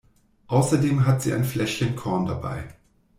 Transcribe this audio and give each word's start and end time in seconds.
Außerdem 0.47 1.05
hat 1.05 1.21
sie 1.21 1.31
ein 1.31 1.43
Fläschchen 1.43 1.95
Korn 1.95 2.25
dabei. 2.25 2.69